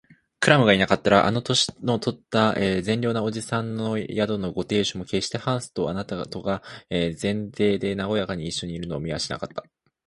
[0.39, 1.67] クラムがいなかったら、あの年
[1.99, 7.15] とった善良な伯父さんの宿のご亭主も、けっしてハンスとあなたとが前
[7.55, 9.63] 庭でなごやかにいっしょにいるのを見はしなかった